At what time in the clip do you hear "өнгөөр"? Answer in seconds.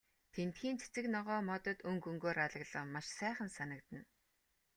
2.11-2.37